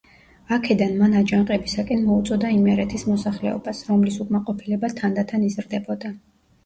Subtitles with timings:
[0.55, 6.13] აქედან მან აჯანყებისაკენ მოუწოდა იმერეთის მოსახლეობას, რომლის უკმაყოფილება თანდათან იზრდებოდა.